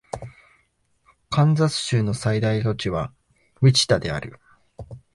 [1.29, 3.13] カンザス州の最大都市は
[3.61, 4.39] ウィチタである